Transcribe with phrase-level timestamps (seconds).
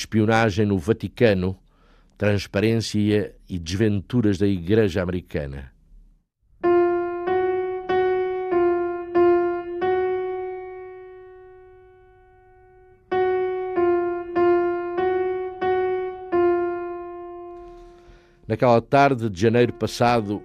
[0.00, 1.58] Espionagem no Vaticano,
[2.16, 5.72] transparência e desventuras da Igreja Americana.
[18.46, 20.42] Naquela tarde de janeiro passado,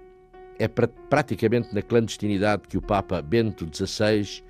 [0.59, 4.43] é praticamente na clandestinidade que o Papa Bento XVI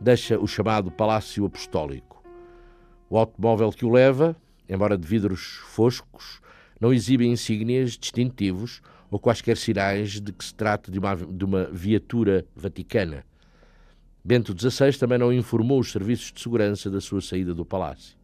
[0.00, 2.22] deixa o chamado Palácio Apostólico.
[3.08, 4.36] O automóvel que o leva,
[4.68, 6.40] embora de vidros foscos,
[6.80, 11.64] não exibe insígnias distintivos ou quaisquer sinais de que se trata de uma, de uma
[11.64, 13.24] viatura vaticana.
[14.24, 18.16] Bento XVI também não informou os serviços de segurança da sua saída do palácio.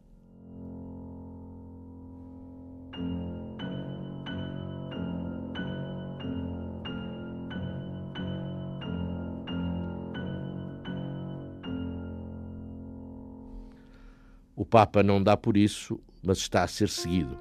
[14.55, 17.37] O Papa não dá por isso, mas está a ser seguido.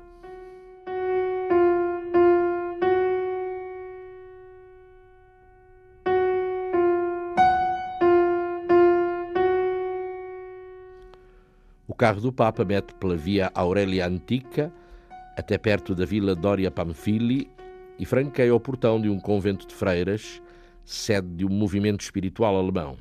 [11.87, 14.73] O carro do Papa mete pela via Aurélia Antica
[15.37, 17.49] até perto da vila Doria Pamphili
[17.99, 20.43] e franqueia o portão de um convento de freiras,
[20.85, 22.97] sede de um movimento espiritual alemão.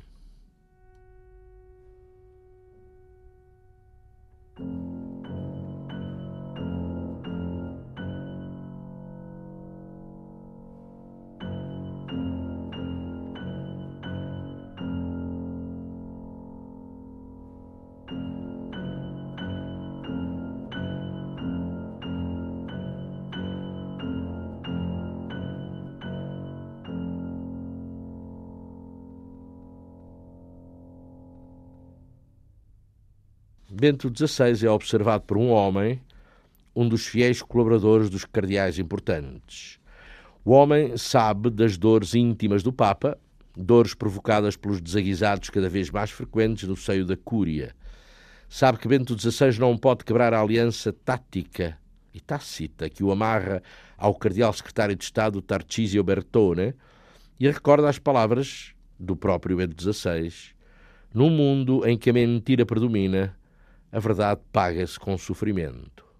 [33.82, 36.00] Bento XVI é observado por um homem,
[36.72, 39.80] um dos fiéis colaboradores dos cardeais importantes.
[40.44, 43.18] O homem sabe das dores íntimas do Papa,
[43.56, 47.74] dores provocadas pelos desaguisados cada vez mais frequentes no seio da Cúria.
[48.48, 51.76] Sabe que Bento XVI não pode quebrar a aliança tática
[52.14, 53.60] e tácita que o amarra
[53.98, 56.72] ao cardeal secretário de Estado Tarcísio Bertone
[57.40, 60.32] e recorda as palavras do próprio Bento XVI.
[61.12, 63.36] Num mundo em que a mentira predomina,
[63.92, 66.11] a verdade paga-se com sofrimento.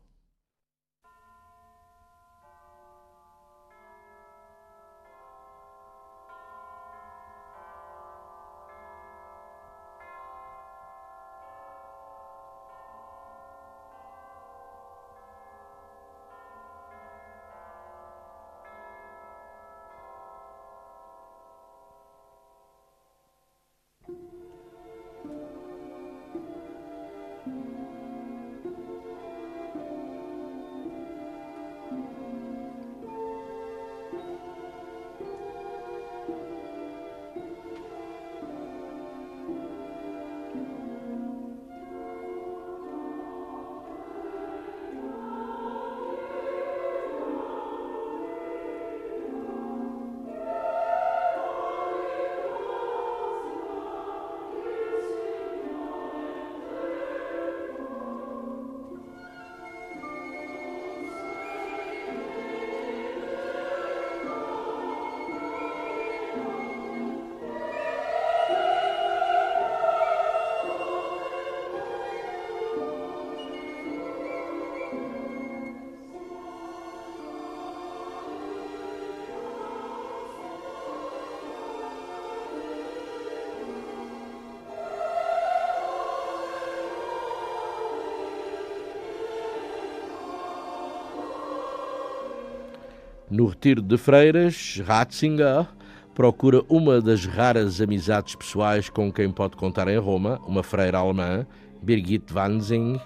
[93.33, 95.67] No retiro de Freiras, Ratzinger
[96.15, 101.47] procura uma das raras amizades pessoais com quem pode contar em Roma, uma freira alemã,
[101.81, 103.01] Birgit Wanzing,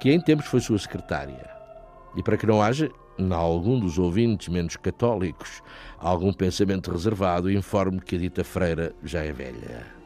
[0.00, 1.50] que em tempos foi sua secretária.
[2.14, 2.88] E para que não haja,
[3.18, 5.60] em algum dos ouvintes menos católicos,
[5.98, 9.97] algum pensamento reservado, informe que a dita freira já é velha.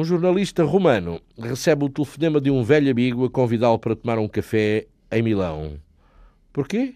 [0.00, 4.26] Um jornalista romano recebe o telefonema de um velho amigo a convidá-lo para tomar um
[4.26, 5.78] café em Milão.
[6.54, 6.94] Porquê?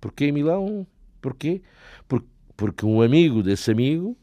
[0.00, 0.86] Porquê em Milão?
[1.20, 1.60] Porquê?
[2.06, 2.24] Por,
[2.56, 4.16] porque um amigo desse amigo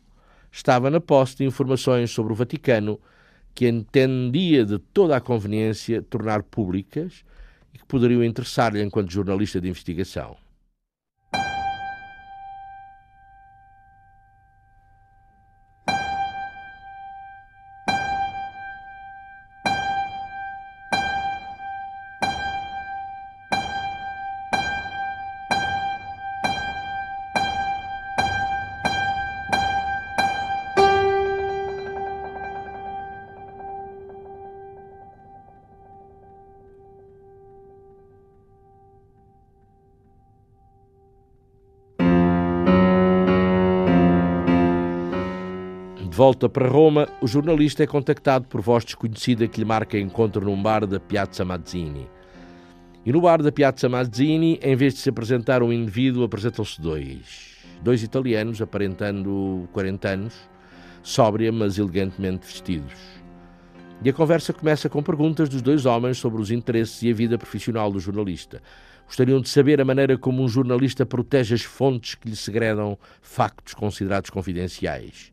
[0.50, 2.98] estava na posse de informações sobre o Vaticano
[3.54, 7.26] que entendia de toda a conveniência tornar públicas
[7.74, 10.38] e que poderiam interessar-lhe enquanto jornalista de investigação.
[46.44, 50.62] Volta para Roma, o jornalista é contactado por voz desconhecida que lhe marca encontro num
[50.62, 52.10] bar da Piazza Mazzini.
[53.06, 57.58] E no bar da Piazza Mazzini, em vez de se apresentar um indivíduo, apresentam-se dois.
[57.82, 60.34] Dois italianos, aparentando 40 anos,
[61.02, 62.94] sóbria, mas elegantemente vestidos.
[64.04, 67.38] E a conversa começa com perguntas dos dois homens sobre os interesses e a vida
[67.38, 68.62] profissional do jornalista.
[69.06, 73.74] Gostariam de saber a maneira como um jornalista protege as fontes que lhe segredam factos
[73.74, 75.33] considerados confidenciais.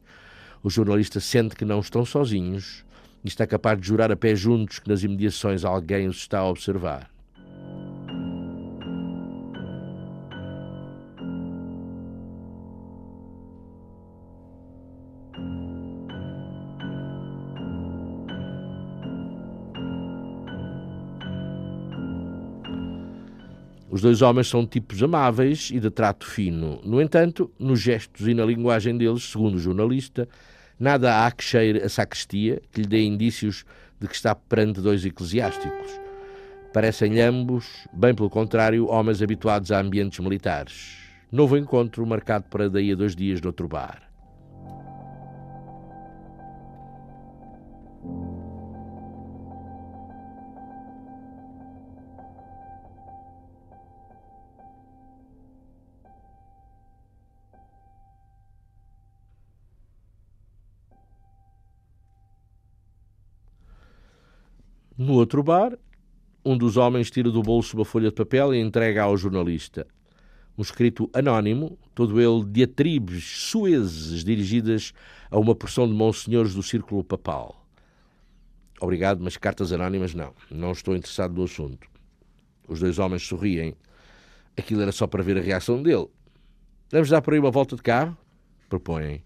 [0.62, 2.84] O jornalista sente que não estão sozinhos
[3.24, 6.48] e está capaz de jurar a pé juntos que nas imediações alguém os está a
[6.48, 7.10] observar.
[23.92, 26.81] Os dois homens são tipos amáveis e de trato fino.
[26.84, 30.28] No entanto, nos gestos e na linguagem deles, segundo o jornalista,
[30.78, 33.64] nada há que cheire a sacristia que lhe dê indícios
[33.98, 36.00] de que está perante dois eclesiásticos.
[36.72, 40.96] Parecem-lhe ambos, bem pelo contrário, homens habituados a ambientes militares.
[41.32, 44.09] Novo encontro marcado para daí a dois dias noutro bar.
[65.02, 65.78] No outro bar,
[66.45, 69.87] um dos homens tira do bolso uma folha de papel e entrega ao jornalista.
[70.59, 74.92] Um escrito anónimo, todo ele diatribes suezes dirigidas
[75.30, 77.66] a uma porção de monsenhores do círculo papal.
[78.78, 80.35] Obrigado, mas cartas anónimas não.
[80.50, 81.88] Não estou interessado no assunto.
[82.69, 83.75] Os dois homens sorriem.
[84.54, 86.09] Aquilo era só para ver a reação dele.
[86.92, 88.14] Vamos dar por aí uma volta de carro?
[88.69, 89.25] Propõem.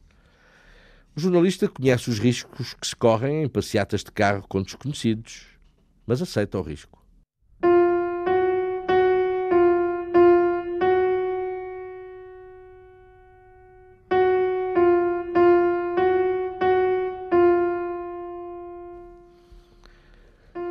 [1.17, 5.53] O jornalista conhece os riscos que se correm em passeatas de carro com desconhecidos
[6.07, 7.03] mas aceita o risco.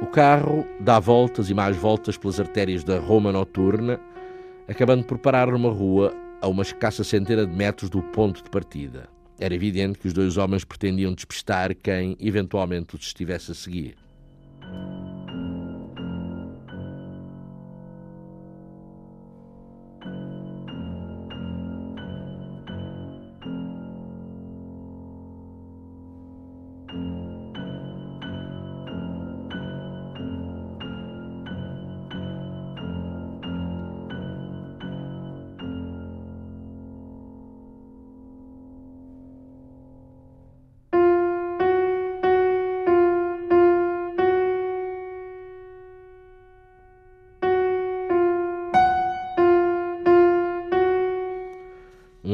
[0.01, 3.99] O carro dá voltas e mais voltas pelas artérias da Roma noturna,
[4.67, 9.09] acabando por parar numa rua a uma escassa centena de metros do ponto de partida.
[9.39, 14.02] Era evidente que os dois homens pretendiam despistar quem eventualmente os estivesse a seguir.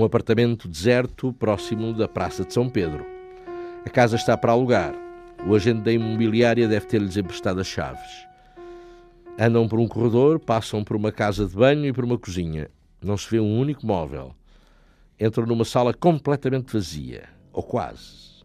[0.09, 3.05] Apartamento deserto próximo da Praça de São Pedro.
[3.85, 4.95] A casa está para alugar.
[5.47, 8.27] O agente da imobiliária deve ter-lhes emprestado as chaves.
[9.39, 12.71] Andam por um corredor, passam por uma casa de banho e por uma cozinha.
[12.99, 14.33] Não se vê um único móvel.
[15.19, 18.43] Entram numa sala completamente vazia, ou quase.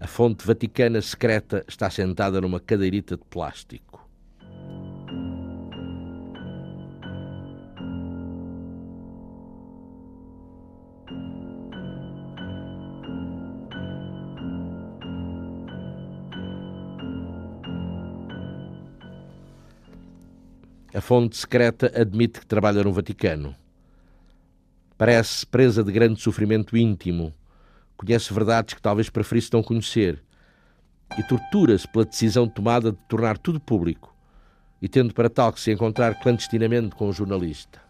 [0.00, 4.05] A fonte vaticana secreta está sentada numa cadeirita de plástico.
[20.96, 23.54] A fonte secreta admite que trabalha no Vaticano.
[24.96, 27.34] Parece presa de grande sofrimento íntimo.
[27.98, 30.24] Conhece verdades que talvez preferisse não conhecer.
[31.18, 34.16] e tortura-se pela decisão tomada de tornar tudo público
[34.80, 37.85] e tendo para tal que se encontrar clandestinamente com o jornalista.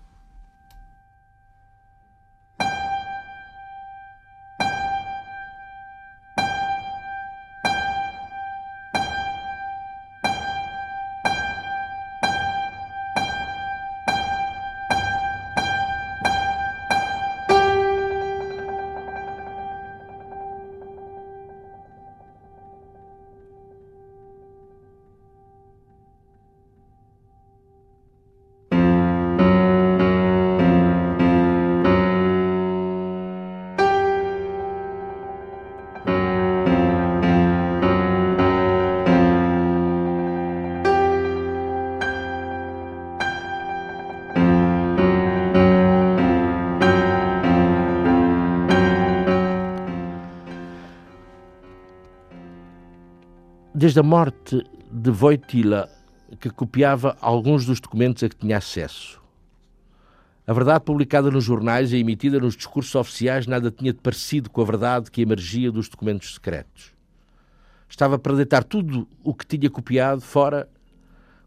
[53.87, 55.89] Desde a morte de Wojtyla,
[56.41, 59.23] que copiava alguns dos documentos a que tinha acesso.
[60.45, 64.61] A verdade publicada nos jornais e emitida nos discursos oficiais nada tinha de parecido com
[64.61, 66.95] a verdade que emergia dos documentos secretos.
[67.89, 70.69] Estava para deitar tudo o que tinha copiado fora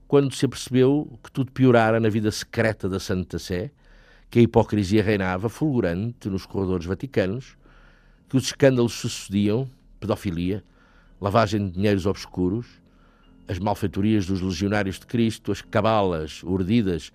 [0.08, 3.69] quando se apercebeu que tudo piorara na vida secreta da Santa Sé,
[4.29, 7.58] que a hipocrisia reinava fulgurante nos corredores vaticanos,
[8.29, 9.69] que os escândalos sucediam,
[10.00, 10.63] pedofilia,
[11.19, 12.67] lavagem de dinheiros obscuros,
[13.47, 17.11] as malfeitorias dos legionários de Cristo, as cabalas urdidas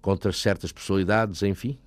[0.00, 1.78] contra certas personalidades, enfim.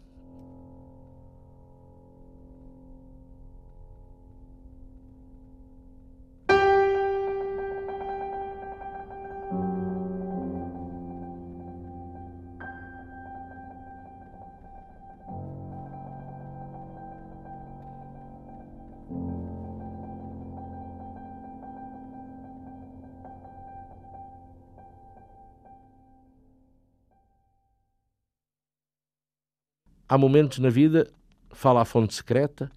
[30.17, 31.07] Há momentos na vida,
[31.51, 32.69] fala a fonte secreta,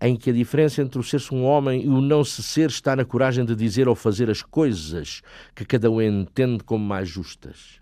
[0.00, 2.96] em que a diferença entre o ser-se um homem e o não se ser está
[2.96, 5.22] na coragem de dizer ou fazer as coisas
[5.54, 7.80] que cada um entende como mais justas.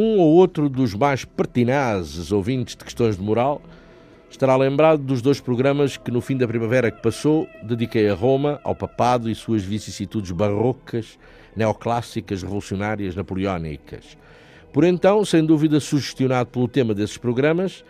[0.00, 3.60] Um ou outro dos mais pertinazes ouvintes de questões de moral
[4.30, 8.60] estará lembrado dos dois programas que, no fim da primavera que passou, dediquei a Roma,
[8.64, 11.18] ao papado e suas vicissitudes barrocas,
[11.54, 14.16] neoclássicas, revolucionárias, napoleónicas.
[14.72, 17.84] Por então, sem dúvida sugestionado pelo tema desses programas,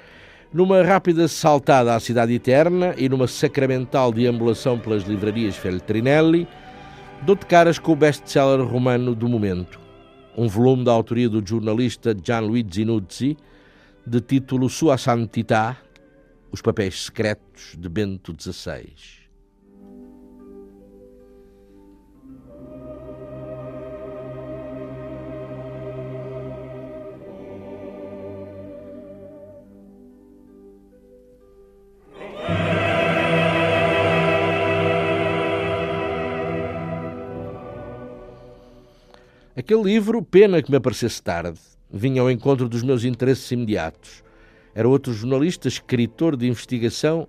[0.53, 6.49] numa rápida saltada à Cidade Eterna e numa sacramental deambulação pelas livrarias Feltrinelli,
[7.23, 9.79] dou de caras com o best-seller romano do momento,
[10.37, 13.37] um volume da autoria do jornalista Gianluigi Nuzzi,
[14.07, 15.77] de título Sua Santità,
[16.51, 19.20] Os Papéis Secretos de Bento XVI.
[39.71, 44.21] Aquele livro, pena que me aparecesse tarde, vinha ao encontro dos meus interesses imediatos.
[44.75, 47.29] Era outro jornalista, escritor de investigação,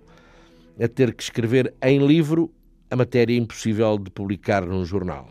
[0.76, 2.52] a ter que escrever em livro
[2.90, 5.28] a matéria impossível de publicar num jornal.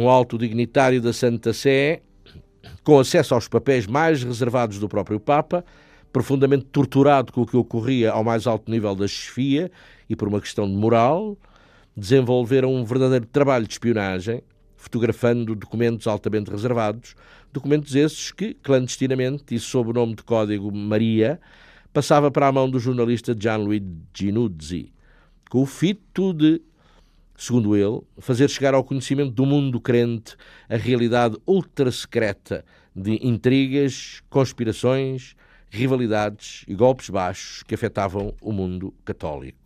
[0.00, 2.00] Um alto dignitário da Santa Sé,
[2.82, 5.64] com acesso aos papéis mais reservados do próprio Papa,
[6.12, 9.70] profundamente torturado com o que ocorria ao mais alto nível da chefia
[10.08, 11.36] e por uma questão de moral,
[11.96, 14.42] desenvolveram um verdadeiro trabalho de espionagem,
[14.76, 17.14] fotografando documentos altamente reservados,
[17.52, 21.38] documentos esses que, clandestinamente e sob o nome de código Maria,
[21.92, 23.84] passava para a mão do jornalista Gianluigi
[24.16, 24.92] Ginuzzi,
[25.50, 26.62] com o fito de
[27.40, 30.36] segundo ele, fazer chegar ao conhecimento do mundo crente
[30.68, 32.62] a realidade ultra secreta
[32.94, 35.34] de intrigas, conspirações,
[35.70, 39.59] rivalidades e golpes baixos que afetavam o mundo católico.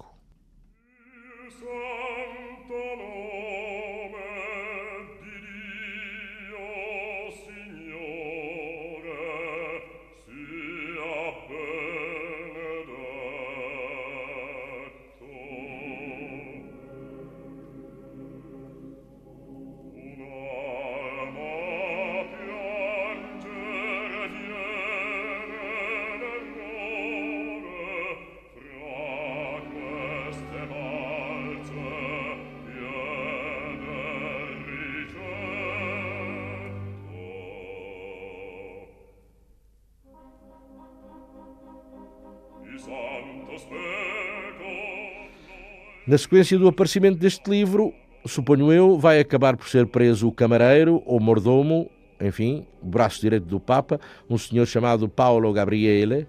[46.07, 47.95] Na sequência do aparecimento deste livro,
[48.27, 51.91] suponho eu, vai acabar por ser preso o camareiro ou mordomo,
[52.21, 56.27] enfim, o braço direito do Papa, um senhor chamado Paolo Gabriele,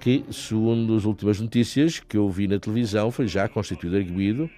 [0.00, 4.50] que, segundo as últimas notícias que eu vi na televisão, foi já constituído arguído.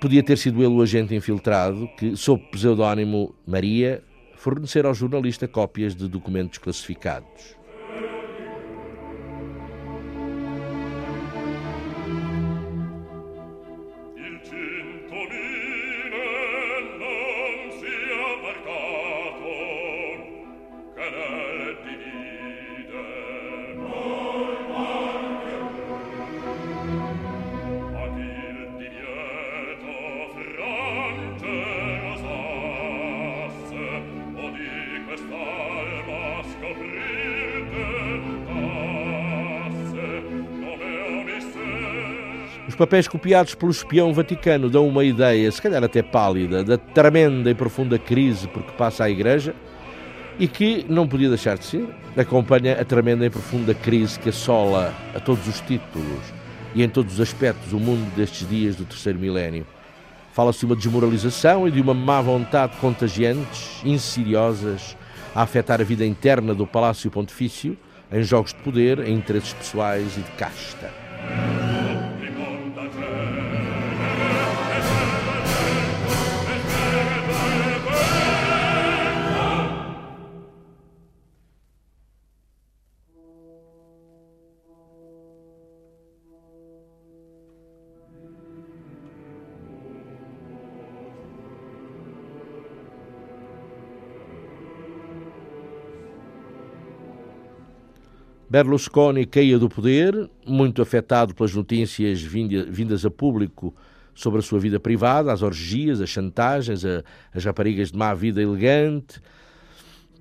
[0.00, 4.02] Podia ter sido ele o agente infiltrado que, sob pseudónimo Maria,
[4.34, 7.57] fornecer ao jornalista cópias de documentos classificados.
[42.78, 47.54] Papéis copiados pelo espião vaticano dão uma ideia, se calhar até pálida, da tremenda e
[47.54, 49.52] profunda crise por que passa a Igreja
[50.38, 51.88] e que não podia deixar de ser.
[52.16, 56.22] Acompanha a tremenda e profunda crise que assola a todos os títulos
[56.72, 59.66] e em todos os aspectos o mundo destes dias do terceiro milénio.
[60.32, 64.96] Fala-se de uma desmoralização e de uma má vontade contagiantes, insidiosas,
[65.34, 67.76] a afetar a vida interna do Palácio Pontifício,
[68.12, 71.07] em jogos de poder, em interesses pessoais e de casta.
[98.50, 103.74] Berlusconi caía do poder, muito afetado pelas notícias vindas a público
[104.14, 109.20] sobre a sua vida privada, as orgias, as chantagens, as raparigas de má vida elegante.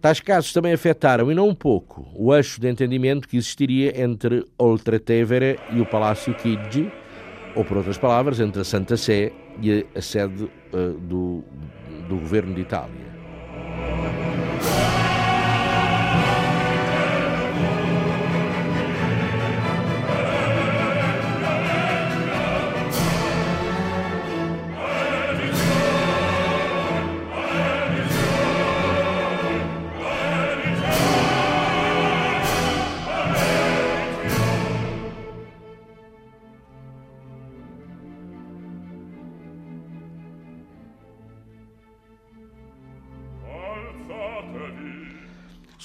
[0.01, 4.45] Tais casos também afetaram, e não um pouco, o eixo de entendimento que existiria entre
[4.57, 6.91] Oltretevere e o Palácio Chigi,
[7.55, 11.43] ou, por outras palavras, entre a Santa Sé e a sede uh, do,
[12.07, 13.07] do governo de Itália.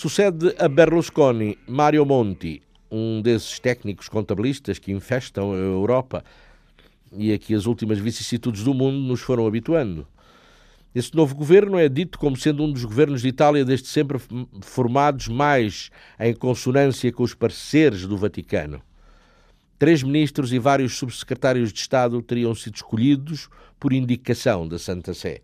[0.02, 2.60] Sucede a Berlusconi Mario Monti,
[2.90, 6.24] um desses técnicos contabilistas que infestam a Europa
[7.12, 10.04] e a que as últimas vicissitudes do mundo nos foram habituando.
[10.92, 14.18] Esse novo governo é dito como sendo um dos governos de Itália desde sempre
[14.62, 15.88] formados mais
[16.18, 18.82] em consonância com os parceiros do Vaticano.
[19.78, 25.42] Três ministros e vários subsecretários de Estado teriam sido escolhidos por indicação da Santa Sé.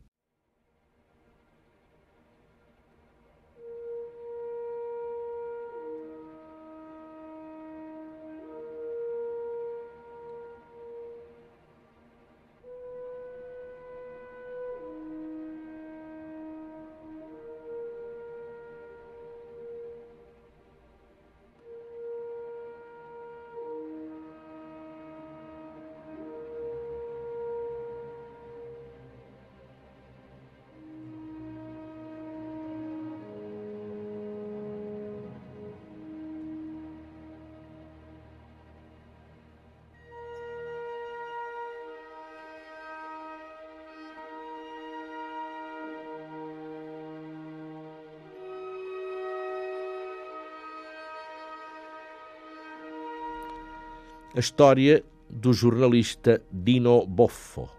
[54.38, 57.78] A história do jornalista Dino Boffo.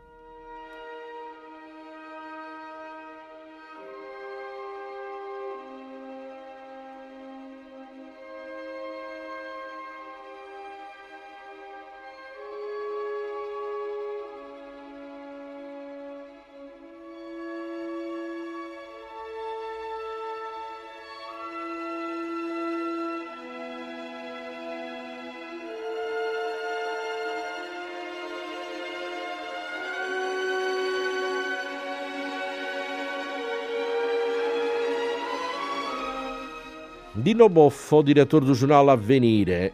[37.22, 39.74] Dino Boffo, diretor do jornal Avvenire,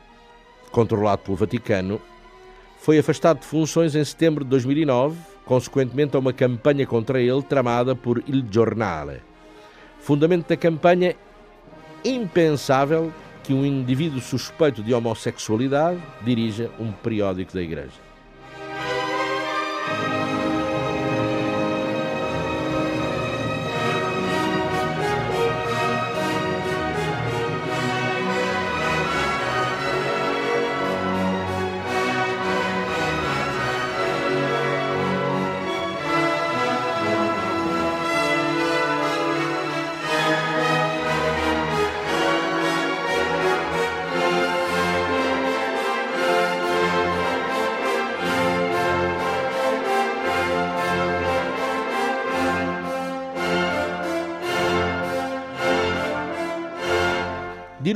[0.71, 2.01] controlado pelo Vaticano,
[2.79, 7.95] foi afastado de funções em setembro de 2009, consequentemente a uma campanha contra ele tramada
[7.95, 9.21] por Il Giornale.
[9.99, 11.15] Fundamento da campanha:
[12.03, 18.04] impensável que um indivíduo suspeito de homossexualidade dirija um periódico da Igreja.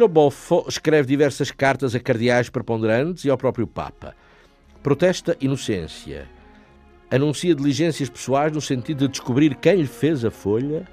[0.07, 4.15] Boffo escreve diversas cartas a cardeais preponderantes e ao próprio Papa.
[4.81, 6.27] Protesta inocência.
[7.11, 10.87] Anuncia diligências pessoais no sentido de descobrir quem lhe fez a folha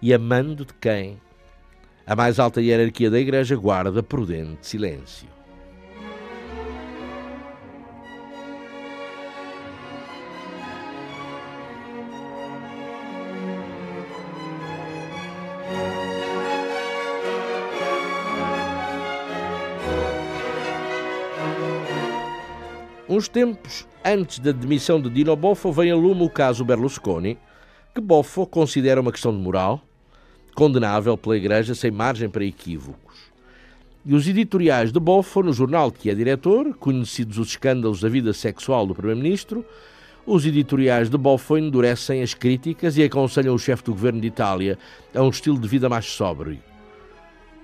[0.00, 1.20] e amando de quem.
[2.06, 5.35] A mais alta hierarquia da Igreja guarda prudente silêncio.
[23.16, 27.38] Uns tempos antes da demissão de Dino Boffo, vem a lume o caso Berlusconi,
[27.94, 29.80] que Boffo considera uma questão de moral,
[30.54, 33.16] condenável pela Igreja sem margem para equívocos.
[34.04, 38.08] E os editoriais de Boffo, no jornal de que é diretor, conhecidos os escândalos da
[38.10, 39.64] vida sexual do Primeiro-Ministro,
[40.26, 44.78] os editoriais de Boffo endurecem as críticas e aconselham o chefe do governo de Itália
[45.14, 46.58] a um estilo de vida mais sóbrio.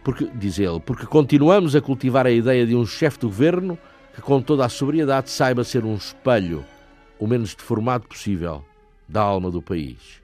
[0.02, 3.78] Porque, diz ele, porque continuamos a cultivar a ideia de um chefe do governo
[4.14, 6.64] que com toda a sobriedade saiba ser um espelho,
[7.18, 8.64] o menos deformado possível,
[9.08, 10.22] da alma do país.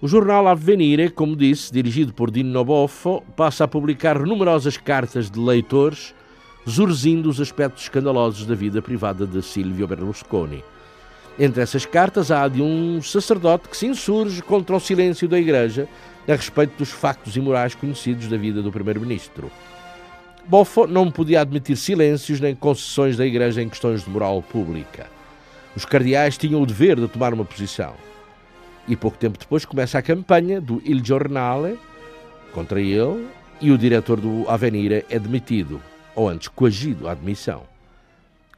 [0.00, 5.40] O jornal Avvenire, como disse, dirigido por Dino Boffo, passa a publicar numerosas cartas de
[5.40, 6.14] leitores
[6.68, 10.62] zurzindo os aspectos escandalosos da vida privada de Silvio Berlusconi.
[11.38, 15.38] Entre essas cartas há a de um sacerdote que se insurge contra o silêncio da
[15.38, 15.88] Igreja
[16.26, 19.50] a respeito dos factos imorais conhecidos da vida do Primeiro-Ministro.
[20.46, 25.06] Boffo não podia admitir silêncios nem concessões da Igreja em questões de moral pública.
[25.76, 27.94] Os cardeais tinham o dever de tomar uma posição.
[28.88, 31.78] E pouco tempo depois começa a campanha do Il Giornale
[32.52, 33.28] contra ele
[33.60, 35.80] e o diretor do Avenire é demitido,
[36.16, 37.62] ou antes coagido à admissão.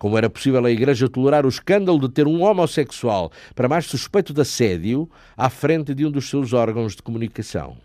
[0.00, 4.32] Como era possível a Igreja tolerar o escândalo de ter um homossexual, para mais suspeito
[4.32, 7.76] de assédio, à frente de um dos seus órgãos de comunicação?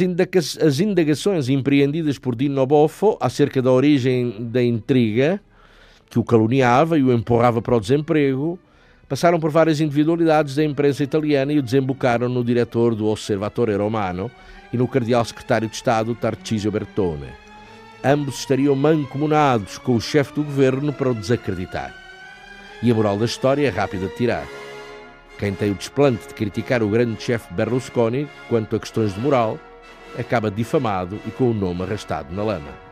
[0.00, 5.40] As, indagações empreendidas por Dino Boffo acerca da origem da intriga
[6.08, 8.58] que o caluniava e o empurrava para o desemprego
[9.08, 14.30] passaram por várias individualidades da imprensa italiana e o desembocaram no diretor do Osservatore Romano
[14.72, 17.28] e no cardeal secretário de Estado Tarcisio Bertone.
[18.02, 21.94] Ambos estariam mancomunados com o chefe do governo para o desacreditar.
[22.82, 24.46] E a moral da história é rápida de tirar.
[25.38, 29.58] Quem tem o desplante de criticar o grande chefe Berlusconi quanto a questões de moral
[30.18, 32.83] acaba difamado e com o nome arrastado na lama.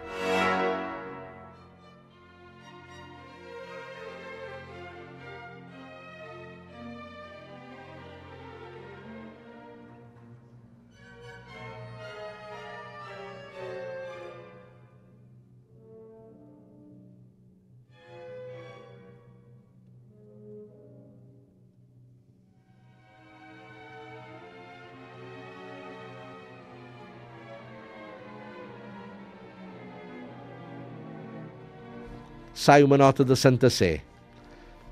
[32.54, 34.02] Sai uma nota da Santa Sé.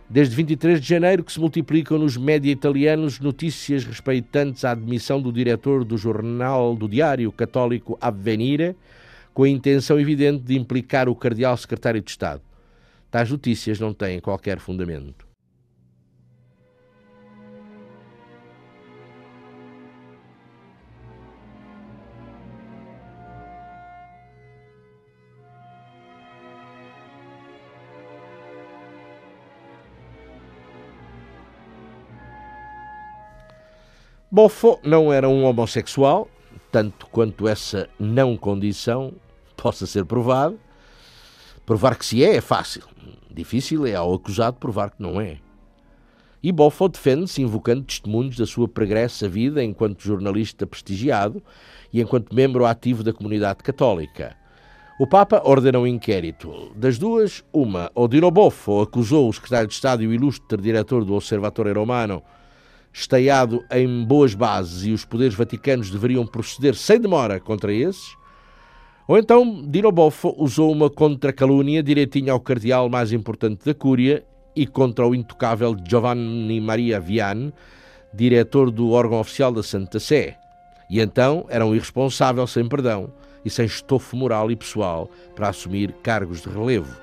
[0.08, 5.32] Desde 23 de janeiro que se multiplicam nos média italianos notícias respeitantes à admissão do
[5.32, 8.74] diretor do jornal do diário católico Avvenire,
[9.32, 12.42] com a intenção evidente de implicar o cardeal secretário de Estado.
[13.08, 15.29] Tais notícias não têm qualquer fundamento.
[34.42, 36.26] Boffo não era um homossexual,
[36.72, 39.12] tanto quanto essa não condição
[39.54, 40.56] possa ser provada.
[41.66, 42.84] Provar que se é é fácil.
[43.30, 45.36] Difícil é ao acusado provar que não é.
[46.42, 51.42] E Boffo defende-se invocando testemunhos da sua pregressa vida enquanto jornalista prestigiado
[51.92, 54.34] e enquanto membro ativo da comunidade católica.
[54.98, 56.72] O Papa ordena um inquérito.
[56.74, 61.12] Das duas, uma, Odilo Boffo acusou o secretário de Estado e o ilustre diretor do
[61.12, 62.22] Observatório Romano
[62.92, 68.16] estaiado em boas bases e os poderes vaticanos deveriam proceder sem demora contra esses,
[69.10, 74.24] ou então Dino Boffo usou uma contra-calúnia direitinho ao cardeal mais importante da Cúria
[74.54, 77.52] e contra o intocável Giovanni Maria Vian,
[78.14, 80.36] diretor do órgão oficial da Santa Sé.
[80.88, 83.12] E então era um irresponsável sem perdão
[83.44, 86.94] e sem estofo moral e pessoal para assumir cargos de relevo,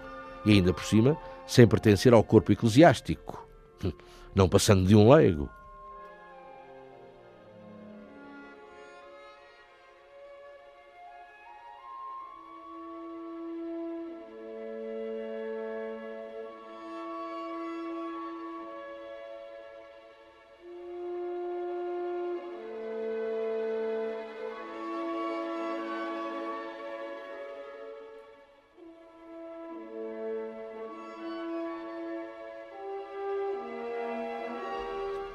[0.45, 3.45] e ainda por cima sem pertencer ao corpo eclesiástico,
[4.35, 5.49] não passando de um leigo.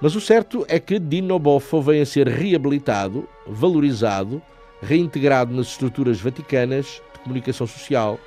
[0.03, 4.43] Mas o certo é que Dino Boffo vem a ser reabilitado, valorizado,
[4.83, 8.19] reintegrado nas estruturas vaticanas de comunicação social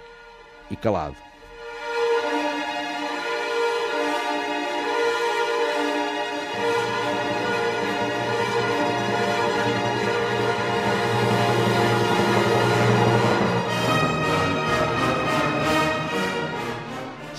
[0.72, 1.25] e calado.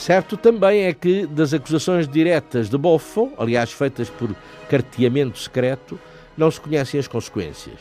[0.07, 4.33] Certo também é que das acusações diretas de Boffo, aliás feitas por
[4.71, 5.99] carteamento secreto,
[6.39, 7.81] não se conhecem as consequências.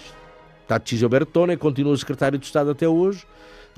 [0.68, 3.28] Tarcísio Bertone continua secretário de Estado até hoje,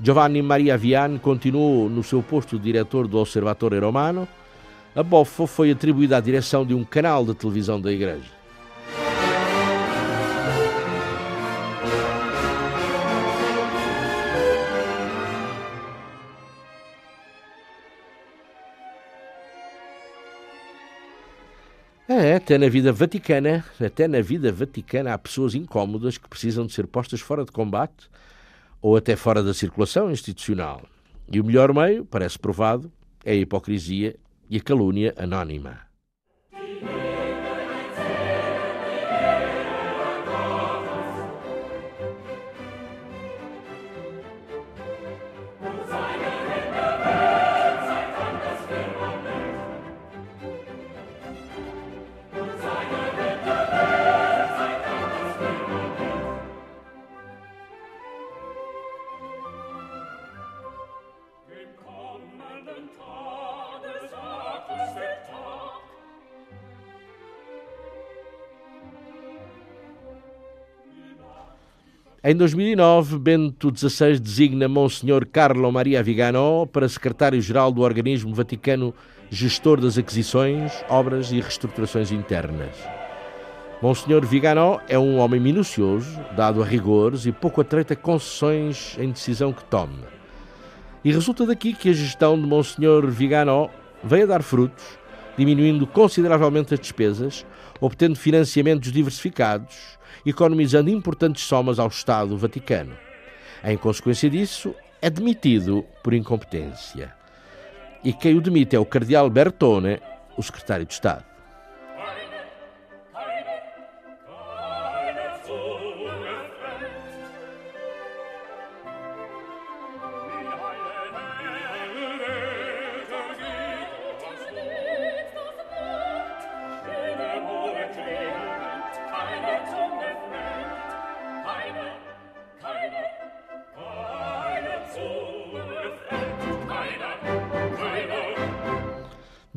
[0.02, 4.26] Giovanni Maria Vian continuou no seu posto de diretor do Observatório Romano,
[4.96, 8.37] a Boffo foi atribuída à direção de um canal de televisão da Igreja.
[22.38, 26.86] Até na vida vaticana, até na vida vaticana há pessoas incómodas que precisam de ser
[26.86, 28.08] postas fora de combate
[28.80, 30.82] ou até fora da circulação institucional.
[31.30, 32.92] E o melhor meio, parece provado,
[33.24, 34.14] é a hipocrisia
[34.48, 35.87] e a calúnia anónima.
[72.30, 78.92] Em 2009, Bento XVI designa Monsenhor Carlo Maria Vigano para secretário-geral do organismo vaticano
[79.30, 82.76] gestor das aquisições, obras e reestruturações internas.
[83.80, 89.10] Monsenhor Vigano é um homem minucioso, dado a rigores e pouco atreito a concessões em
[89.10, 90.04] decisão que tome.
[91.02, 93.70] E resulta daqui que a gestão de Monsenhor Vigano
[94.04, 94.84] veio a dar frutos,
[95.38, 97.46] diminuindo consideravelmente as despesas,
[97.80, 99.97] obtendo financiamentos diversificados,
[100.28, 102.96] economizando importantes somas ao Estado Vaticano.
[103.64, 107.14] Em consequência disso, é demitido por incompetência.
[108.02, 110.00] E quem o demite é o Cardeal Bertone,
[110.36, 111.27] o secretário de Estado.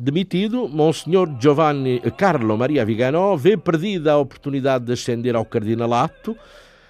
[0.04, 6.36] Demitido, Monsenhor Giovanni Carlo Maria Viganò vê perdida a oportunidade de ascender ao cardinalato,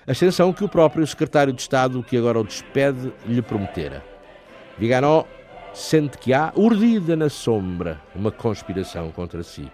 [0.06, 4.02] ascensão que o próprio secretário de Estado, que agora o despede, lhe prometera.
[4.78, 5.26] Viganò
[5.74, 9.70] sente que há, urdida na sombra, uma conspiração contra si.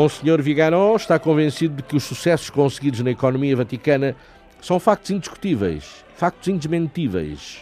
[0.00, 4.16] Monsenhor Viganó está convencido de que os sucessos conseguidos na economia vaticana
[4.58, 7.60] são factos indiscutíveis, factos indesmentíveis.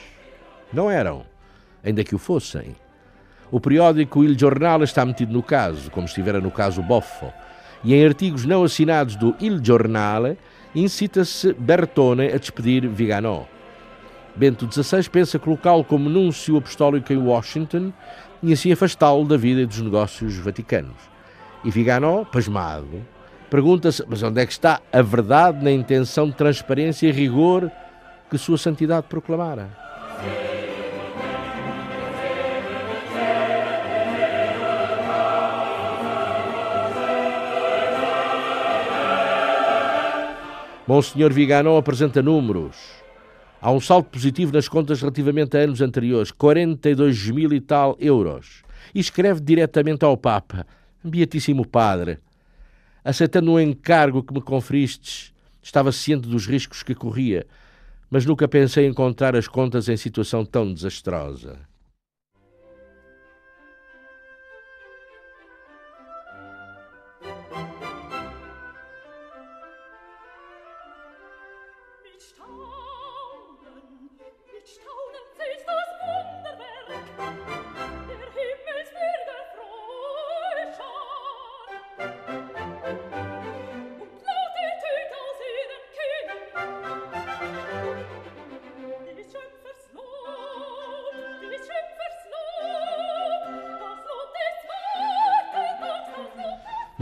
[0.72, 1.26] Não eram,
[1.82, 2.76] ainda que o fossem.
[3.50, 7.32] O periódico Il Giornale está metido no caso, como estivera no caso Boffo,
[7.82, 10.38] e em artigos não assinados do Il Giornale
[10.72, 13.46] incita-se Bertone a despedir Viganò.
[14.36, 17.92] Bento XVI pensa colocá-lo como núncio apostólico em Washington
[18.40, 21.17] e assim afastá-lo da vida e dos negócios vaticanos.
[21.68, 23.04] E Viganó, pasmado,
[23.50, 27.70] pergunta-se: mas onde é que está a verdade na intenção de transparência e rigor
[28.30, 29.68] que Sua Santidade proclamara?
[40.86, 42.78] Monsenhor Viganó apresenta números.
[43.60, 48.62] Há um saldo positivo nas contas relativamente a anos anteriores, 42 mil e tal euros.
[48.94, 50.66] E escreve diretamente ao Papa:
[51.04, 52.18] Beatíssimo Padre,
[53.04, 55.32] aceitando o encargo que me conferistes,
[55.62, 57.46] estava ciente dos riscos que corria,
[58.10, 61.67] mas nunca pensei encontrar as contas em situação tão desastrosa.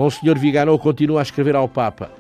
[0.07, 2.12] Monsenhor Viganò continua a escrever ao Papa.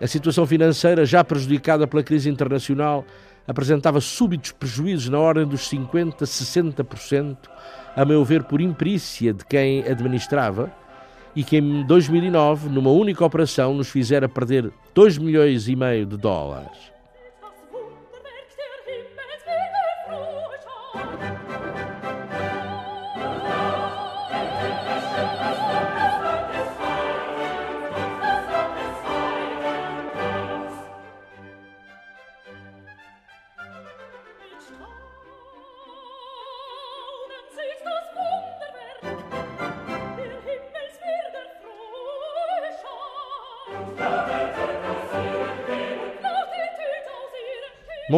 [0.00, 3.04] A situação financeira, já prejudicada pela crise internacional,
[3.48, 7.36] apresentava súbitos prejuízos na ordem dos 50%, 60%,
[7.96, 10.72] a meu ver, por imperícia de quem administrava,
[11.34, 16.16] e que em 2009, numa única operação, nos fizera perder 2 milhões e meio de
[16.16, 16.95] dólares.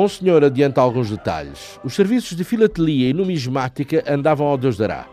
[0.08, 1.78] Monsenhor adianta alguns detalhes.
[1.84, 5.06] Os serviços de filatelia e numismática andavam ao Deus dará.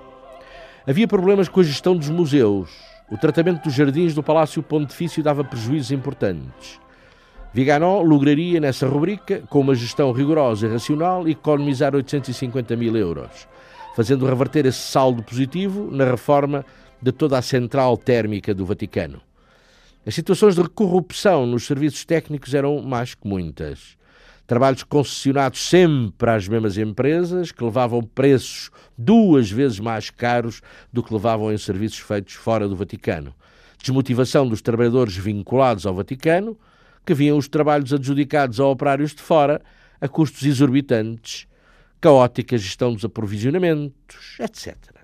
[0.88, 2.70] Havia problemas com a gestão dos museus.
[3.12, 6.80] O tratamento dos jardins do Palácio Pontifício dava prejuízos importantes.
[7.54, 13.50] Viganó lograria nessa rubrica, com uma gestão rigorosa e racional, economizar 850 mil euros,
[13.98, 16.66] fazendo reverter esse saldo positivo na reforma
[17.02, 19.20] de toda a central térmica do Vaticano.
[20.08, 23.98] As situações de corrupção nos serviços técnicos eram mais que muitas
[24.48, 31.14] trabalhos concessionados sempre às mesmas empresas, que levavam preços duas vezes mais caros do que
[31.14, 33.34] levavam em serviços feitos fora do Vaticano.
[33.80, 36.58] Desmotivação dos trabalhadores vinculados ao Vaticano,
[37.06, 39.62] que viam os trabalhos adjudicados a operários de fora
[40.02, 41.48] a custos exorbitantes,
[42.02, 44.95] caótica gestão dos aprovisionamentos, etc.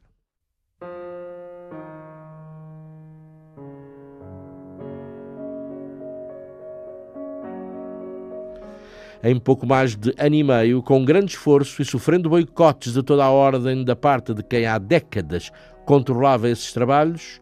[9.24, 13.24] em pouco mais de ano e meio, com grande esforço e sofrendo boicotes de toda
[13.24, 15.52] a ordem da parte de quem há décadas
[15.86, 17.42] controlava esses trabalhos,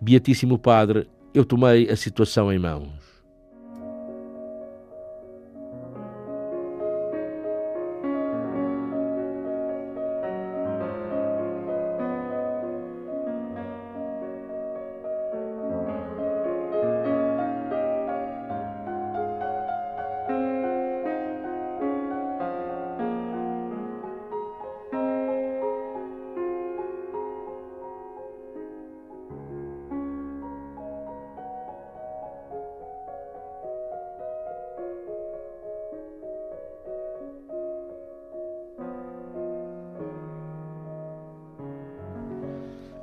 [0.00, 3.05] Beatíssimo Padre, eu tomei a situação em mãos.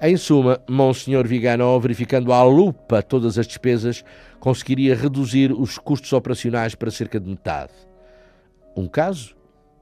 [0.05, 4.03] Em suma, Monsenhor Vigano, verificando à lupa todas as despesas,
[4.37, 7.71] conseguiria reduzir os custos operacionais para cerca de metade.
[8.75, 9.33] Um caso,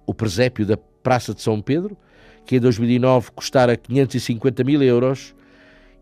[0.05, 1.97] o presépio da Praça de São Pedro,
[2.45, 5.33] que em 2009 custara 550 mil euros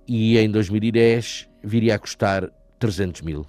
[0.06, 3.46] e em 2010 viria a custar 300 mil.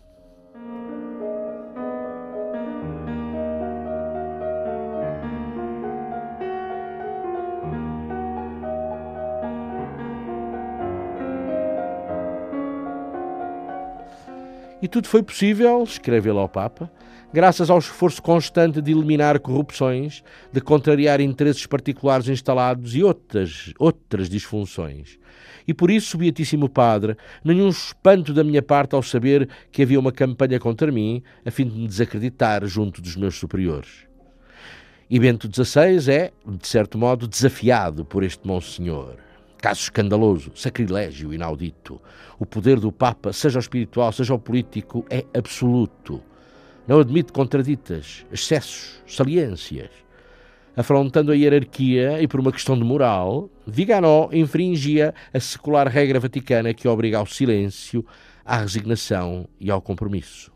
[14.90, 16.90] Tudo foi possível, escreve ele ao Papa,
[17.32, 20.22] graças ao esforço constante de eliminar corrupções,
[20.52, 25.18] de contrariar interesses particulares instalados e outras, outras disfunções.
[25.66, 30.10] E por isso, Beatíssimo Padre, nenhum espanto da minha parte ao saber que havia uma
[30.10, 34.08] campanha contra mim, a fim de me desacreditar junto dos meus superiores.
[35.08, 39.29] E Bento XVI é, de certo modo, desafiado por este Monsenhor.
[39.60, 42.00] Caso escandaloso, sacrilégio inaudito.
[42.38, 46.22] O poder do Papa, seja o espiritual, seja o político, é absoluto.
[46.88, 49.90] Não admite contraditas, excessos, saliências.
[50.74, 56.72] Afrontando a hierarquia e por uma questão de moral, Viganó infringia a secular regra vaticana
[56.72, 58.04] que obriga ao silêncio,
[58.42, 60.50] à resignação e ao compromisso.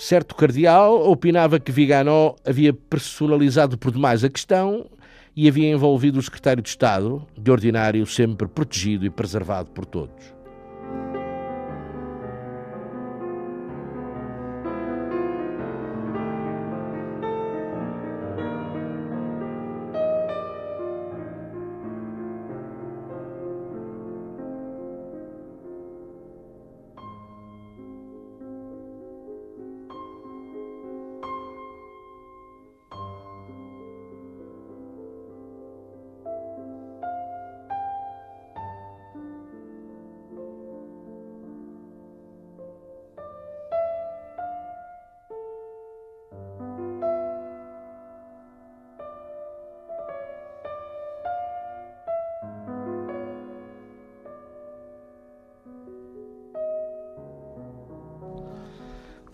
[0.00, 4.86] Certo cardeal opinava que Viganó havia personalizado por demais a questão
[5.36, 10.39] e havia envolvido o secretário de Estado, de ordinário sempre protegido e preservado por todos.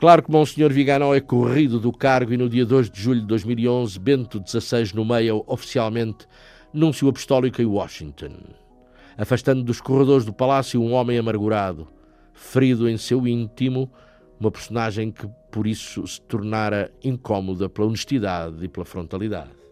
[0.06, 3.26] Claro que Monsenhor Viganó é corrido do cargo e no dia 2 de julho de
[3.26, 6.28] 2011 Bento XVI nomeia oficialmente
[6.72, 8.30] núncio apostólico em Washington,
[9.18, 11.88] afastando dos corredores do palácio um homem amargurado,
[12.32, 13.90] ferido em seu íntimo,
[14.38, 19.65] uma personagem que por isso se tornara incômoda pela honestidade e pela frontalidade.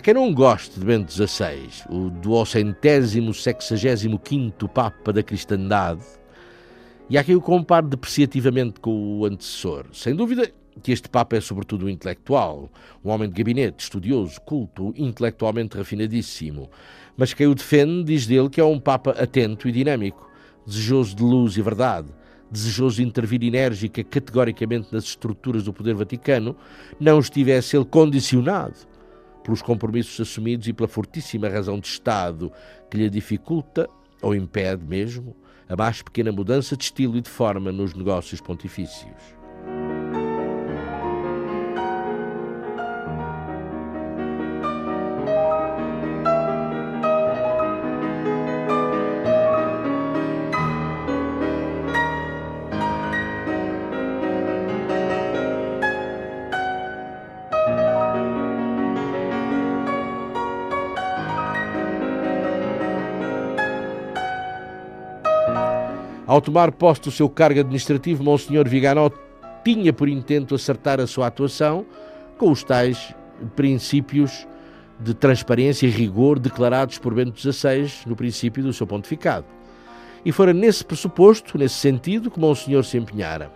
[0.00, 6.00] Há quem não goste de Bento XVI, o duocentésimo sexagésimo quinto Papa da cristandade,
[7.10, 9.84] e há quem o compare depreciativamente com o antecessor.
[9.92, 10.50] Sem dúvida
[10.82, 12.70] que este Papa é sobretudo um intelectual,
[13.04, 16.70] um homem de gabinete, estudioso, culto, intelectualmente rafinadíssimo.
[17.14, 20.30] Mas quem o defende diz dele que é um Papa atento e dinâmico,
[20.66, 22.08] desejoso de luz e verdade,
[22.50, 26.56] desejoso de intervir enérgica categoricamente nas estruturas do poder vaticano,
[26.98, 28.88] não estivesse ele condicionado
[29.50, 32.52] pelos compromissos assumidos e pela fortíssima razão de Estado
[32.88, 33.88] que lhe dificulta,
[34.22, 35.34] ou impede mesmo,
[35.68, 39.40] a mais pequena mudança de estilo e de forma nos negócios pontifícios.
[66.40, 69.10] Ao tomar posse do seu cargo administrativo, Monsenhor Viganó
[69.62, 71.84] tinha por intento acertar a sua atuação
[72.38, 73.14] com os tais
[73.54, 74.48] princípios
[74.98, 79.44] de transparência e rigor declarados por Bento XVI no princípio do seu pontificado.
[80.24, 83.52] E fora nesse pressuposto, nesse sentido, que Monsenhor se empenhara.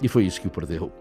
[0.00, 0.92] E foi isso que o perdeu.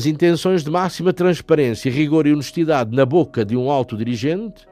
[0.00, 4.66] As intenções de máxima transparência, rigor e honestidade na boca de um alto dirigente,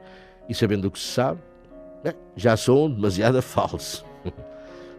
[0.49, 1.39] e sabendo o que se sabe,
[2.35, 4.03] já são demasiado falso.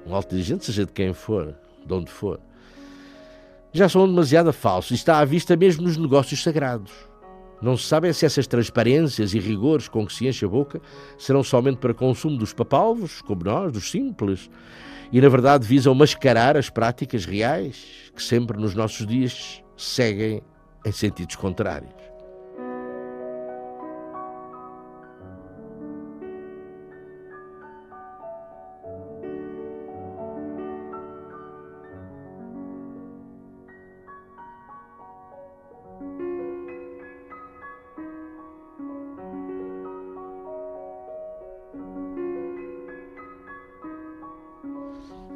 [0.06, 2.38] Um alto dirigente, seja de quem for, de onde for,
[3.72, 6.92] já são demasiado falsos e está à vista mesmo nos negócios sagrados.
[7.60, 10.80] Não se sabe se essas transparências e rigores com que se enche a boca
[11.18, 14.48] serão somente para consumo dos papalvos, como nós, dos simples,
[15.10, 20.42] e na verdade visam mascarar as práticas reais que sempre nos nossos dias seguem
[20.84, 22.10] em sentidos contrários.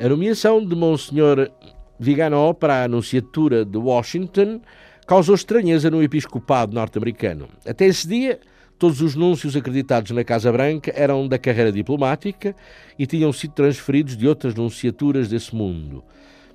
[0.00, 1.50] A nomeação de Monsenhor
[1.98, 4.60] Viganó para a anunciatura de Washington
[5.06, 7.48] causou estranheza no episcopado norte-americano.
[7.66, 8.40] Até esse dia,
[8.78, 12.54] todos os núncios acreditados na Casa Branca eram da carreira diplomática
[12.98, 16.02] e tinham sido transferidos de outras nunciaturas desse mundo.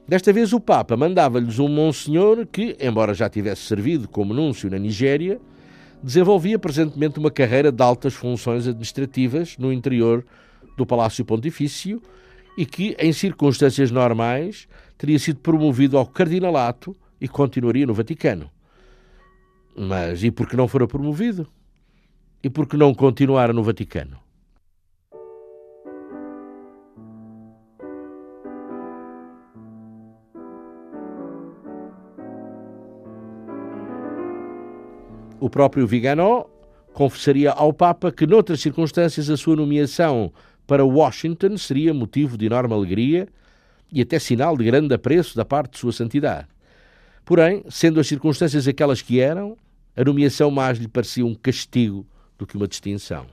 [0.08, 4.80] Desta vez o Papa mandava-lhes um monsenhor que, embora já tivesse servido como núncio na
[4.80, 5.40] Nigéria,
[6.02, 10.26] desenvolvia presentemente uma carreira de altas funções administrativas no interior
[10.76, 12.02] do Palácio Pontifício
[12.58, 14.68] e que, em circunstâncias normais,
[15.00, 18.52] teria sido promovido ao cardinalato e continuaria no Vaticano.
[19.76, 21.48] Mas e por que não fora promovido?
[22.44, 24.20] E por que não continuar no Vaticano?
[35.40, 36.44] O próprio Viganó
[36.92, 40.34] confessaria ao Papa que, noutras circunstâncias, a sua nomeação
[40.68, 43.30] para Washington seria motivo de enorme alegria
[43.92, 46.48] e até sinal de grande apreço da parte de Sua Santidade.
[47.26, 49.56] Porém, sendo as circunstâncias aquelas que eram,
[49.96, 52.06] a nomeação mais lhe parecia um castigo
[52.38, 53.26] do que uma distinção.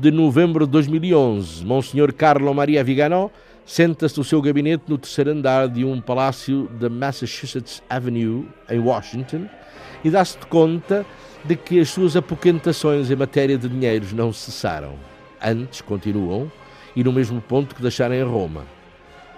[0.00, 3.30] De novembro de 2011, Monsenhor Carlo Maria Viganò
[3.64, 9.48] senta-se no seu gabinete no terceiro andar de um palácio da Massachusetts Avenue, em Washington,
[10.04, 11.04] e dá-se de conta
[11.44, 14.94] de que as suas apoquentações em matéria de dinheiros não cessaram.
[15.42, 16.50] Antes, continuam,
[16.94, 18.75] e no mesmo ponto que deixaram em Roma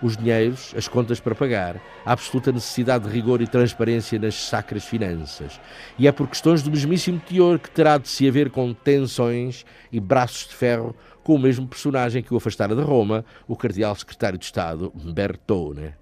[0.02, 4.84] os dinheiros, as contas para pagar, a absoluta necessidade de rigor e transparência nas sacras
[4.84, 5.60] finanças.
[5.98, 10.00] E é por questões do mesmíssimo teor que terá de se haver com tensões e
[10.00, 14.38] braços de ferro com o mesmo personagem que o afastara de Roma, o cardeal secretário
[14.38, 15.94] de Estado Bertone.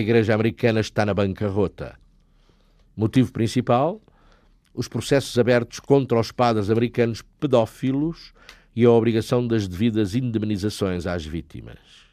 [0.00, 1.98] Igreja Americana está na bancarrota.
[2.96, 4.00] Motivo principal:
[4.74, 8.32] os processos abertos contra os padres americanos pedófilos
[8.74, 12.09] e a obrigação das devidas indemnizações às vítimas.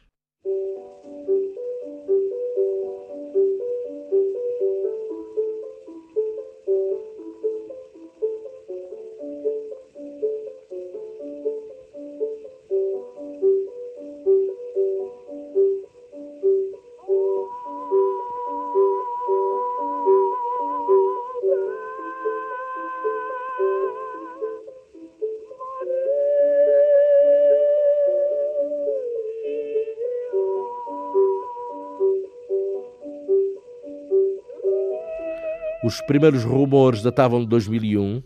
[35.88, 38.22] Os primeiros rumores datavam de 2001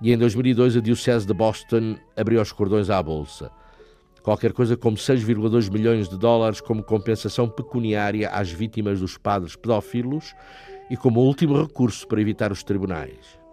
[0.00, 3.50] e em 2002 a Diocese de Boston abriu os cordões à Bolsa.
[4.22, 10.36] Qualquer coisa como 6,2 milhões de dólares como compensação pecuniária às vítimas dos padres pedófilos
[10.88, 13.43] e como último recurso para evitar os tribunais.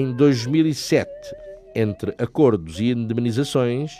[0.00, 1.10] Em 2007,
[1.74, 3.92] entre acordos e indemnizações,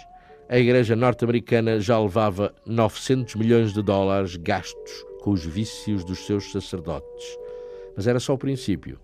[0.49, 6.51] a Igreja norte-americana já levava 900 milhões de dólares gastos com os vícios dos seus
[6.53, 7.39] sacerdotes.
[7.95, 8.99] Mas era só o princípio.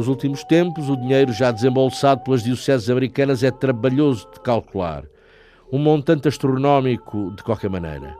[0.00, 5.04] Nos últimos tempos, o dinheiro já desembolsado pelas dioceses americanas é trabalhoso de calcular.
[5.70, 8.16] Um montante astronómico, de qualquer maneira.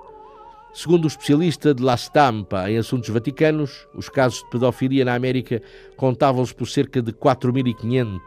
[0.74, 5.62] Segundo o especialista de La Stampa em assuntos vaticanos, os casos de pedofilia na América
[5.96, 8.20] contavam-se por cerca de 4.500,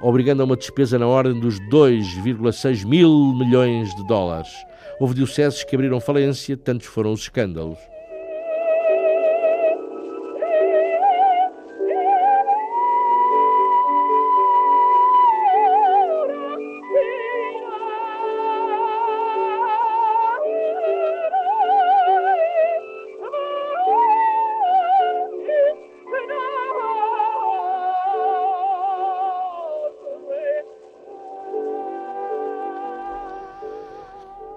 [0.00, 4.48] obrigando a uma despesa na ordem dos 2,6 mil milhões de dólares.
[4.98, 7.76] Houve dioceses que abriram falência, tantos foram os escândalos.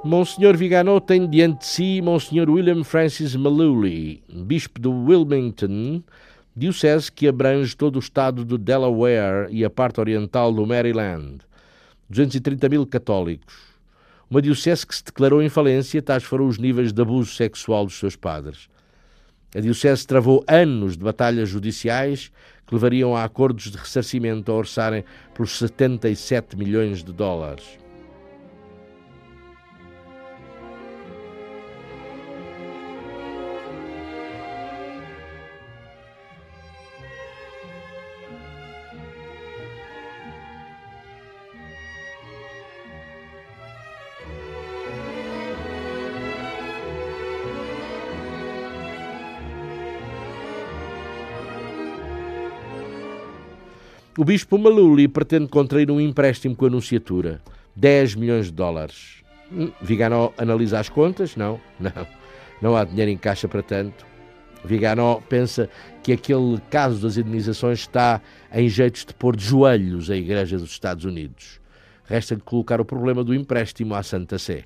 [0.09, 6.01] Monsenhor Viganó tem diante de si Monsenhor William Francis Malooly, bispo de Wilmington,
[6.55, 11.41] diocese que abrange todo o estado do Delaware e a parte oriental do Maryland.
[12.09, 13.53] 230 mil católicos.
[14.27, 17.99] Uma diocese que se declarou em falência, tais foram os níveis de abuso sexual dos
[17.99, 18.67] seus padres.
[19.55, 22.31] A diocese travou anos de batalhas judiciais
[22.65, 25.05] que levariam a acordos de ressarcimento a orçarem
[25.35, 27.77] pelos 77 milhões de dólares.
[54.19, 57.39] O bispo Maluli pretende contrair um empréstimo com a Anunciatura,
[57.73, 59.23] 10 milhões de dólares.
[59.49, 61.37] Hum, Viganó analisa as contas?
[61.37, 62.05] Não, não.
[62.61, 64.05] Não há dinheiro em caixa para tanto.
[64.65, 65.69] Viganó pensa
[66.03, 68.21] que aquele caso das indenizações está
[68.53, 71.61] em jeitos de pôr de joelhos a Igreja dos Estados Unidos.
[72.03, 74.65] Resta-lhe colocar o problema do empréstimo à Santa Sé.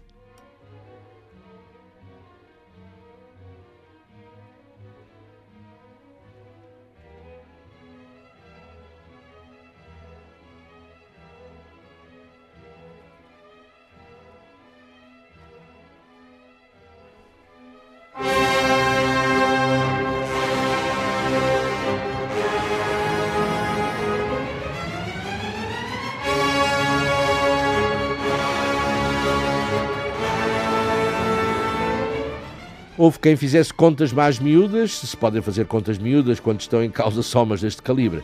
[33.03, 37.21] Houve quem fizesse contas mais miúdas, se podem fazer contas miúdas quando estão em causa
[37.21, 38.23] somas deste calibre.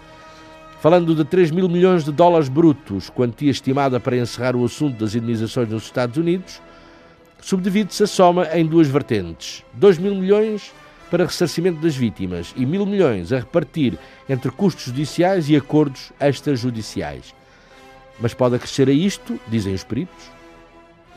[0.80, 5.16] Falando de 3 mil milhões de dólares brutos, quantia estimada para encerrar o assunto das
[5.16, 6.62] indenizações nos Estados Unidos,
[7.42, 10.72] subdivide-se a soma em duas vertentes: 2 mil milhões
[11.12, 14.00] para ressarcimento das vítimas e mil milhões a repartir
[14.30, 17.36] entre custos judiciais e acordos extrajudiciais.
[18.18, 20.32] Mas pode acrescer a isto, dizem os peritos,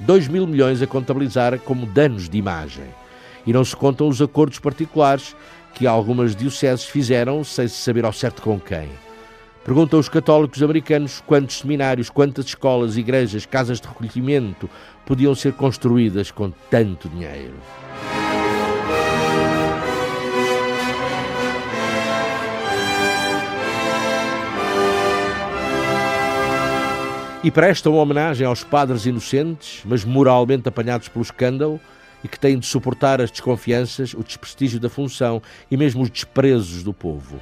[0.01, 3.02] 2 mil milhões a contabilizar como danos de imagem
[3.47, 5.35] e não se contam os acordos particulares
[5.75, 8.89] que algumas dioceses fizeram sem se saber ao certo com quem.
[9.65, 14.69] Perguntam os católicos americanos quantos seminários, quantas escolas, igrejas, casas de recolhimento
[15.07, 17.55] podiam ser construídas com tanto dinheiro.
[27.45, 31.81] e prestam homenagem aos padres inocentes, mas moralmente apanhados pelo escândalo
[32.23, 36.83] e que têm de suportar as desconfianças, o desprestígio da função e mesmo os desprezos
[36.83, 37.41] do povo.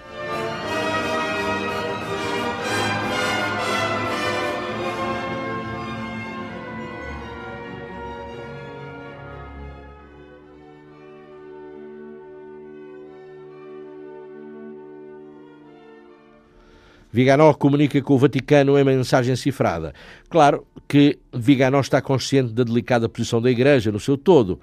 [17.13, 19.93] Viganò comunica com o Vaticano em mensagem cifrada.
[20.29, 24.61] Claro que Viganò está consciente da delicada posição da Igreja no seu todo,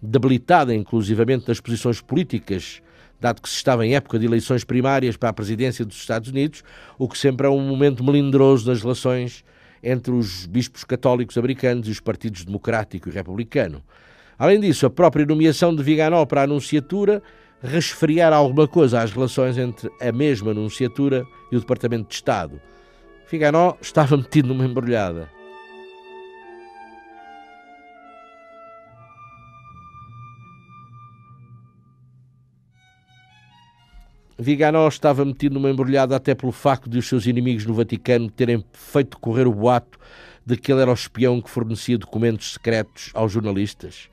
[0.00, 2.80] debilitada inclusivamente das posições políticas,
[3.20, 6.64] dado que se estava em época de eleições primárias para a presidência dos Estados Unidos,
[6.98, 9.44] o que sempre é um momento melindroso nas relações
[9.82, 13.82] entre os bispos católicos americanos e os partidos democrático e republicano.
[14.38, 17.22] Além disso, a própria nomeação de Viganò para a anunciatura
[17.62, 22.60] resfriar alguma coisa às relações entre a mesma anunciatura e o Departamento de Estado.
[23.26, 25.30] Figanó estava metido numa embrulhada.
[34.38, 38.64] Viganó estava metido numa embrulhada até pelo facto de os seus inimigos no Vaticano terem
[38.72, 39.98] feito correr o boato
[40.44, 44.10] de que ele era o espião que fornecia documentos secretos aos jornalistas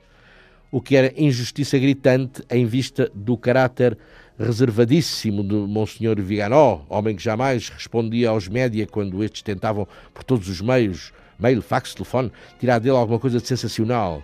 [0.72, 3.97] o que era injustiça gritante em vista do caráter
[4.39, 10.47] reservadíssimo de Monsenhor Viganó, homem que jamais respondia aos média quando estes tentavam, por todos
[10.47, 14.24] os meios, mail, fax, telefone, tirar dele alguma coisa de sensacional.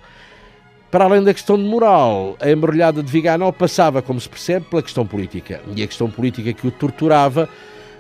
[0.90, 4.82] Para além da questão de moral, a embrulhada de Viganó passava, como se percebe, pela
[4.82, 5.62] questão política.
[5.76, 7.50] E a questão política que o torturava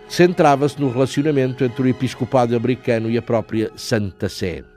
[0.08, 4.75] centrava-se no relacionamento entre o episcopado americano e a própria Santa Sé.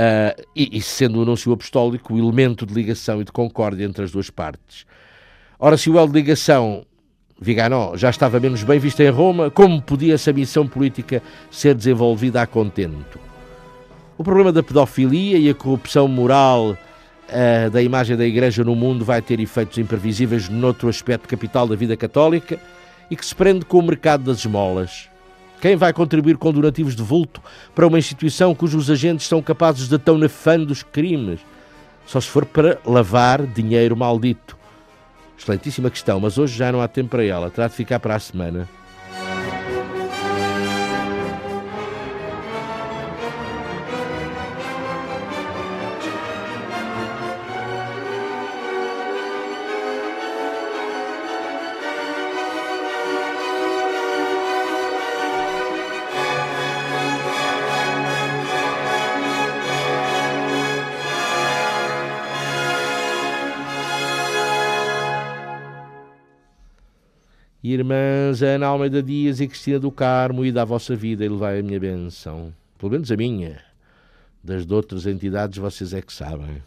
[0.00, 4.02] Uh, e, e, sendo o anúncio apostólico o elemento de ligação e de concórdia entre
[4.02, 4.86] as duas partes.
[5.58, 6.86] Ora, se o elo de ligação
[7.38, 12.40] Viganó já estava menos bem visto em Roma, como podia essa missão política ser desenvolvida
[12.40, 13.18] a contento?
[14.16, 19.04] O problema da pedofilia e a corrupção moral uh, da imagem da Igreja no mundo
[19.04, 22.58] vai ter efeitos imprevisíveis noutro aspecto capital da vida católica
[23.10, 25.09] e que se prende com o mercado das esmolas.
[25.60, 27.42] Quem vai contribuir com donativos de vulto
[27.74, 31.40] para uma instituição cujos agentes são capazes de tão nefandos crimes?
[32.06, 34.56] Só se for para lavar dinheiro maldito.
[35.38, 37.50] Excelentíssima questão, mas hoje já não há tempo para ela.
[37.50, 38.68] Terá de ficar para a semana.
[67.90, 71.62] Irmãs Ana Almeida Dias e Cristina do Carmo, e da vossa vida e levai a
[71.62, 72.54] minha benção.
[72.78, 73.60] Pelo menos a minha.
[74.44, 76.62] Das de outras entidades vocês é que sabem.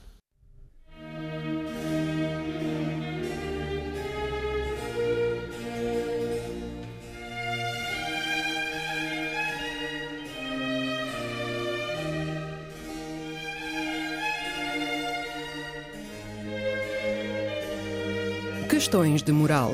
[18.70, 19.74] Questões de moral.